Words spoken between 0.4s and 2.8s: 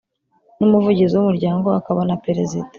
N umuvugizi w umuryango akaba na perezida